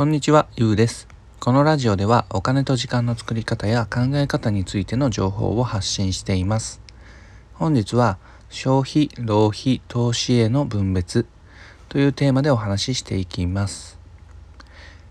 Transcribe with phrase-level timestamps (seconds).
[0.00, 1.08] こんにちは、ゆうです。
[1.40, 6.80] このラジオではお金と時間の作り方や考え方についての情報を発信しています。
[7.52, 8.16] 本日は
[8.48, 11.26] 消費、浪費、投資への分別
[11.90, 13.98] というテーマでお話ししていきます。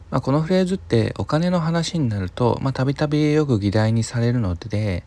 [0.10, 5.04] まあ、このフレーズってお金の話になると、またびたびよく議題にされるので、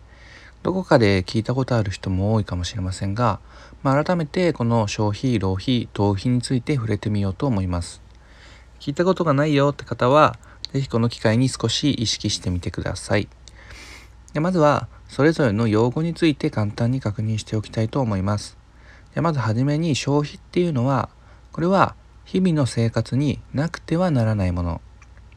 [0.62, 3.41] どこかで聞いたことある人も多いかもしれませんが、
[3.83, 8.01] まあ、改めてこの消費、浪費、投費について触れてみようと思います。
[8.83, 10.36] 聞いたことがないよって方は、
[10.72, 13.29] 是非この機会に少し意識してみてください。
[14.32, 18.57] でまずは、それぞれの用語について簡単に確認しておきたいと思います。
[19.14, 21.11] でまずはじめに消費っていうのは、
[21.53, 24.81] これは日々の生活になくてはならないもの。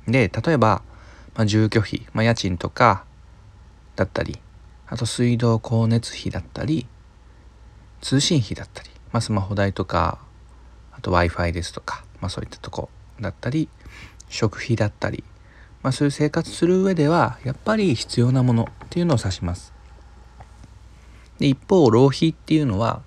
[0.08, 0.82] で、例えば、
[1.36, 3.06] まあ、住居費、まあ、家賃とか
[3.96, 4.40] だったり、
[4.88, 6.88] あと水道光熱費だったり、
[8.02, 10.18] 通信費だったり、まあ、スマホ代とか、
[10.94, 12.90] あと Wi-Fi ですとか、まあ、そういったとこ
[13.22, 13.70] だったり
[14.30, 15.24] 食費だったり、
[15.84, 19.74] まあ、そういう生活する上ではやっぱり必要なものっていうのを指します。
[21.40, 23.02] で一方浪費っていうのは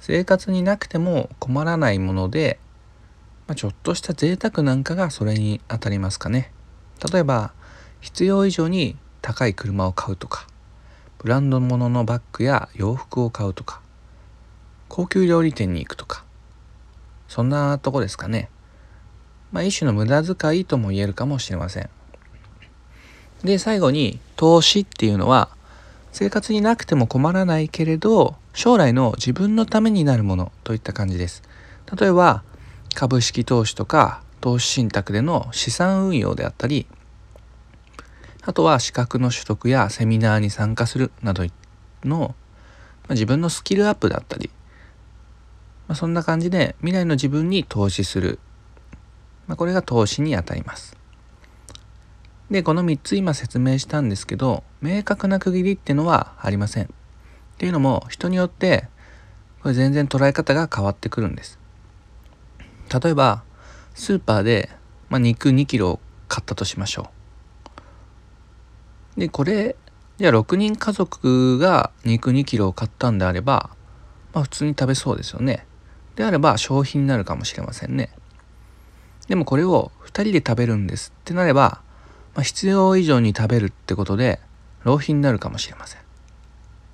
[0.00, 2.58] 生活になくても困らないもので、
[3.46, 6.52] まあ、ちょっとした贅沢なんかがそれにあたりますかね。
[7.12, 7.52] 例えば
[8.00, 10.46] 必要以上に高い車を買うとか
[11.18, 13.80] ブランド物のバッグや洋服を買うとか
[14.88, 16.24] 高級料理店に行くとか
[17.28, 18.50] そんなとこですかね。
[19.52, 21.90] まあ、一種の無駄遣いとも言えるかもしれません。
[23.44, 25.48] で、最後に投資っていうのは
[26.12, 31.42] 生活になくても困らないけれど将来の自分のためになるものといった感じです。
[31.98, 32.42] 例えば
[32.94, 36.86] 株式投資とか投資信託での資産運用であったり
[38.44, 41.44] あとは資格の取得やセミナーに参加するなど
[42.04, 42.34] の、
[43.08, 44.50] ま、自分のスキルアップだったり、
[45.86, 48.38] まあ、そんな感じで未来の自分に投資する
[49.56, 50.96] これが投資にあたります。
[52.50, 56.84] で、この3つ今説明したんですけど、明確な区切りってのはありません。
[56.84, 56.88] っ
[57.58, 58.88] ていうのも、人によって、
[59.62, 61.58] これ全然捉え方が変わってくるんです。
[63.02, 63.42] 例えば、
[63.94, 64.70] スーパーで、
[65.08, 67.10] まあ、肉2キロ買ったとしましょ
[69.16, 69.20] う。
[69.20, 69.76] で、これ、
[70.18, 73.70] じゃあ6人家族が肉2キロを買ったんであれば、
[74.32, 75.66] まあ普通に食べそうですよね。
[76.16, 78.10] であれば消費になるかもしれませんね。
[79.32, 81.80] でもこれを2人で食べるんですってなれば、
[82.34, 84.40] まあ、必要以上に食べるってことで
[84.84, 86.02] 浪費になるかもしれません。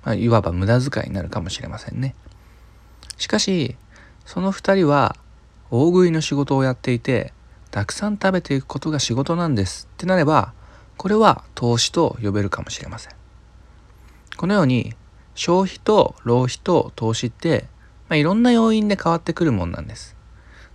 [0.05, 2.15] まあ、いわば無駄遣いになるかもしれませんね。
[3.17, 3.75] しかし、
[4.23, 5.17] その2人は
[5.69, 7.33] 大食いの仕事をやっていて、
[7.71, 10.53] たくさん食べていくことが仕事なんですってなれば、
[10.95, 13.13] これは投資と呼べるかもしれません。
[14.37, 14.93] このように
[15.35, 17.65] 消費と浪費と投資って、
[18.07, 20.15] まあ、いろんな要因で変わってくるもんなんです。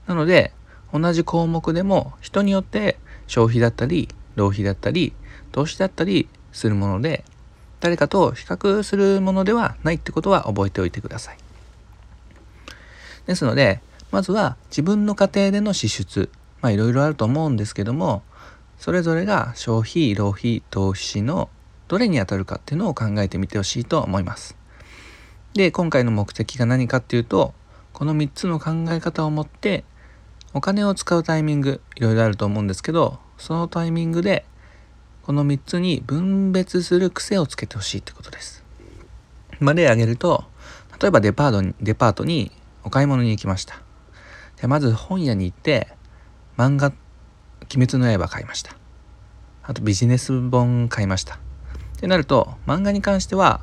[0.07, 0.53] なので、
[0.95, 5.13] 同じ項目でも人によって消費だったり浪費だったり
[5.51, 7.25] 投資だったりするもので
[7.81, 11.39] 誰かと比較するものではないってことは覚えておいてください。
[13.27, 13.81] ですので
[14.13, 16.31] まずは自分の家庭での支出
[16.63, 18.23] まあいろいろあると思うんですけども
[18.79, 21.51] それぞれが消費浪費投資の
[21.89, 24.57] どれにあたるかっていうのを考えてみてほしいと思います。
[25.55, 27.53] で今回の目的が何かっていうと
[27.93, 29.85] この3つの考え方を持って
[30.55, 34.45] お金を使うタイミングいろいろあると思うんですけどそのタイミングで
[35.23, 38.63] この3つに分別する癖をつけてほしいってことです。
[39.59, 40.45] まあ、例挙げると
[41.01, 42.53] 例えばデパートにデパートに
[42.85, 43.81] お買い物に行きました。
[44.61, 45.89] でまず本屋に行って
[46.57, 46.93] 漫画
[47.75, 48.77] 「鬼滅の刃」買いました。
[49.65, 51.35] あとビジネス本買いました。
[51.35, 51.39] っ
[51.99, 53.61] てなると漫画に関しては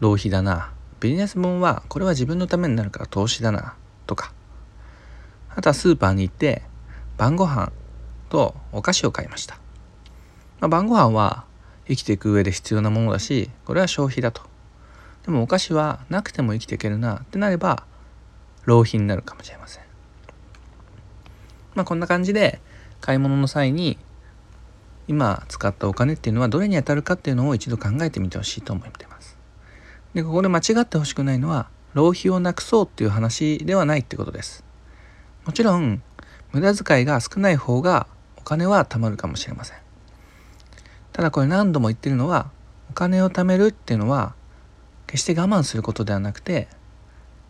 [0.00, 3.74] 浪費だなビジネス本はこれは自分のためになるから投資だな
[4.06, 4.32] とか
[5.58, 6.62] あとはスーパーに行って
[7.16, 7.72] 晩ご飯
[8.28, 9.58] とお菓子を買いました、
[10.60, 11.46] まあ、晩ご飯は
[11.88, 14.42] 生きていく上で必要なものだしこれは消費だと。
[15.24, 17.82] でもお菓子はなくても生きていけるなってなれば
[18.66, 19.82] 浪費になるかもしれません。
[21.74, 22.60] まあこんな感じで
[23.00, 23.98] 買い物の際に
[25.08, 29.36] 今使ったお金っていうのはどれに当たるかっていうのを一度考えてみてほしいと思ってます。
[30.14, 34.67] でここで間違ってほしくないのは浪費をなくそうっていう話ではないってことです。
[35.48, 36.02] もちろん
[36.52, 38.06] 無駄遣いが少ない方が
[38.36, 39.78] お金は貯まるかもしれません。
[41.14, 42.50] ただこれ何度も言ってるのは
[42.90, 44.34] お金を貯めるっていうのは
[45.06, 46.68] 決して我慢することではなくて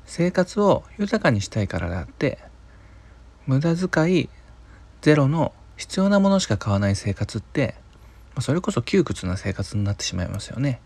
[0.07, 2.39] 生活を豊かにしたいからであって
[3.47, 4.29] 無駄遣い
[5.01, 7.75] ゼロの必要なものしか買わない生活って
[8.39, 10.81] それこそ窮屈な生活になってしまいますよね。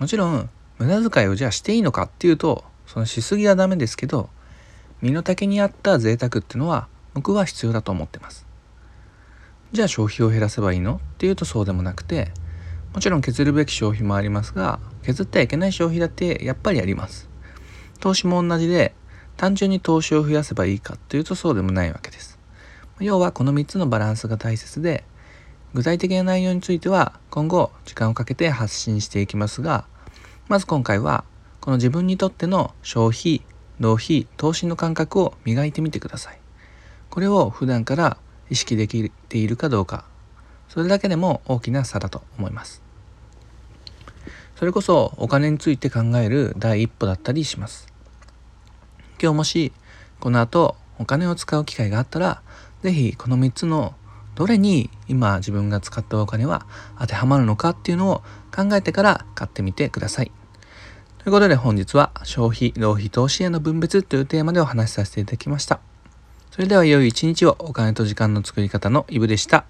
[0.00, 4.30] もちろん無駄遣いをじゃあしていいのかっていうとそのしすぎはダメですけど
[5.02, 8.46] 身の丈に合った贅沢ってのは僕は必要だと思ってます。
[9.72, 12.30] じゃあ消費を減らせばいいのっていうとそうでもなくて
[12.94, 17.28] もちろん削るべき消費もありますが削ってはいけない消費だってやっぱりあります。
[18.00, 18.94] 投資も同じで
[19.36, 22.38] 単純に投資を増やせばいいかというとそうでもないわけです。
[23.00, 25.04] 要はこの3つのバランスが大切で
[25.74, 29.86] 具体的な内容については今後時間をかけて発信していきますが
[30.48, 31.24] まず今回は
[31.60, 33.42] この自分にとっての消費
[33.80, 36.38] 浪費投資の感覚を磨いてみてください。
[37.10, 38.16] これを普段から
[38.50, 40.04] 意識できているかどうか。
[40.68, 42.82] それだけでも大きな差だと思います。
[44.56, 47.92] それこそお金について考える第一歩だったりします。
[49.20, 49.72] 今日もし
[50.20, 52.42] この後お金を使う機会があったら
[52.82, 53.94] 是非この3つの
[54.34, 56.66] どれに今自分が使ったお金は
[56.98, 58.22] 当てはまるのかっていうのを
[58.54, 60.32] 考えてから買ってみてください。
[61.22, 65.78] ということで本日は消費、浪費、投資への分別というテーマでお話しさせていただきました。
[66.50, 69.64] それでは良い一日をお金と時間の作り方のイブでした。